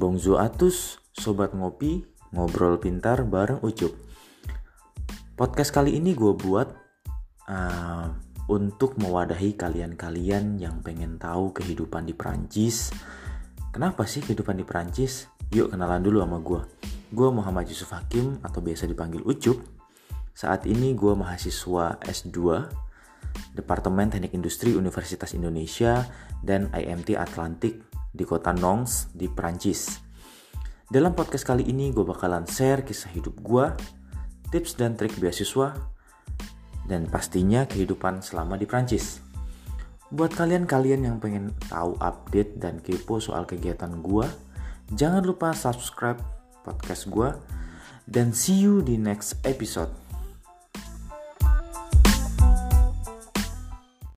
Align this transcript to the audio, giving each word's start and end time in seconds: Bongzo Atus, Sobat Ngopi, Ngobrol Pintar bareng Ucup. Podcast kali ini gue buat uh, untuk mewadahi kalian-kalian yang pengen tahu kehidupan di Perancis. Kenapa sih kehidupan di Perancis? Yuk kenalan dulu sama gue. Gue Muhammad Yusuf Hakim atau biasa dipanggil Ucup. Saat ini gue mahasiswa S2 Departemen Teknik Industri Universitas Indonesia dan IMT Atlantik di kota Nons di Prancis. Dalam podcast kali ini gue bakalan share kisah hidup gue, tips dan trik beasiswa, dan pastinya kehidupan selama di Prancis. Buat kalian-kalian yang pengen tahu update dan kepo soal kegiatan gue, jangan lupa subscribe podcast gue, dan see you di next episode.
Bongzo 0.00 0.40
Atus, 0.40 0.96
Sobat 1.12 1.52
Ngopi, 1.52 2.00
Ngobrol 2.32 2.80
Pintar 2.80 3.20
bareng 3.28 3.60
Ucup. 3.60 3.92
Podcast 5.36 5.76
kali 5.76 6.00
ini 6.00 6.16
gue 6.16 6.32
buat 6.32 6.72
uh, 7.52 8.06
untuk 8.48 8.96
mewadahi 8.96 9.60
kalian-kalian 9.60 10.56
yang 10.56 10.80
pengen 10.80 11.20
tahu 11.20 11.52
kehidupan 11.52 12.08
di 12.08 12.16
Perancis. 12.16 12.88
Kenapa 13.72 14.08
sih 14.08 14.24
kehidupan 14.24 14.56
di 14.56 14.64
Perancis? 14.64 15.28
Yuk 15.52 15.76
kenalan 15.76 16.00
dulu 16.00 16.24
sama 16.24 16.40
gue. 16.40 16.60
Gue 17.12 17.28
Muhammad 17.28 17.68
Yusuf 17.68 17.92
Hakim 17.92 18.40
atau 18.40 18.64
biasa 18.64 18.88
dipanggil 18.88 19.20
Ucup. 19.20 19.60
Saat 20.32 20.64
ini 20.64 20.96
gue 20.96 21.12
mahasiswa 21.12 22.00
S2 22.00 22.40
Departemen 23.52 24.08
Teknik 24.08 24.32
Industri 24.32 24.72
Universitas 24.72 25.36
Indonesia 25.36 26.08
dan 26.40 26.72
IMT 26.72 27.20
Atlantik 27.20 27.91
di 28.12 28.28
kota 28.28 28.52
Nons 28.52 29.10
di 29.16 29.26
Prancis. 29.26 29.98
Dalam 30.92 31.16
podcast 31.16 31.48
kali 31.48 31.64
ini 31.64 31.88
gue 31.88 32.04
bakalan 32.04 32.44
share 32.44 32.84
kisah 32.84 33.08
hidup 33.16 33.40
gue, 33.40 33.66
tips 34.52 34.76
dan 34.76 34.92
trik 34.92 35.16
beasiswa, 35.16 35.72
dan 36.84 37.08
pastinya 37.08 37.64
kehidupan 37.64 38.20
selama 38.20 38.60
di 38.60 38.68
Prancis. 38.68 39.24
Buat 40.12 40.36
kalian-kalian 40.36 41.08
yang 41.08 41.16
pengen 41.16 41.56
tahu 41.72 41.96
update 41.96 42.60
dan 42.60 42.84
kepo 42.84 43.16
soal 43.16 43.48
kegiatan 43.48 44.04
gue, 44.04 44.28
jangan 44.92 45.24
lupa 45.24 45.56
subscribe 45.56 46.20
podcast 46.60 47.08
gue, 47.08 47.32
dan 48.04 48.36
see 48.36 48.60
you 48.60 48.84
di 48.84 49.00
next 49.00 49.40
episode. 49.48 49.88